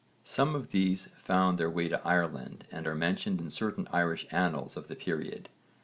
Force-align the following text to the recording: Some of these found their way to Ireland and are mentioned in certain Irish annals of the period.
Some 0.25 0.55
of 0.55 0.71
these 0.71 1.09
found 1.15 1.59
their 1.59 1.69
way 1.69 1.87
to 1.87 2.01
Ireland 2.03 2.65
and 2.71 2.87
are 2.87 2.95
mentioned 2.95 3.39
in 3.39 3.51
certain 3.51 3.87
Irish 3.93 4.25
annals 4.31 4.75
of 4.75 4.87
the 4.87 4.95
period. 4.95 5.47